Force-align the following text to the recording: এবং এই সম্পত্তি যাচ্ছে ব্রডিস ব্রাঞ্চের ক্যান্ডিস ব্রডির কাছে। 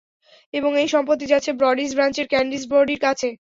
এবং 0.53 0.71
এই 0.81 0.89
সম্পত্তি 0.93 1.25
যাচ্ছে 1.31 1.51
ব্রডিস 1.59 1.91
ব্রাঞ্চের 1.95 2.27
ক্যান্ডিস 2.31 2.63
ব্রডির 2.69 2.99
কাছে। 3.05 3.29